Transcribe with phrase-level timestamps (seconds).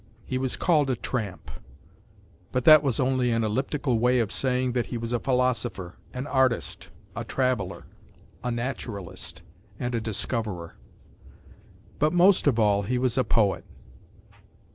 [0.25, 1.51] He was called a tramp;
[2.51, 6.25] but that was only an elliptical way of saying that he was a philosopher, an
[6.25, 7.85] artist, a traveller,
[8.43, 9.43] a naturalist
[9.79, 10.73] and a discoverer.
[11.99, 13.63] But most of all he was a poet.